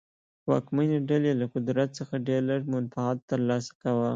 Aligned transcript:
واکمنې 0.49 0.99
ډلې 1.09 1.31
له 1.41 1.45
قدرت 1.53 1.89
څخه 1.99 2.13
ډېر 2.27 2.41
لږ 2.49 2.61
منفعت 2.73 3.17
ترلاسه 3.31 3.71
کاوه. 3.81 4.09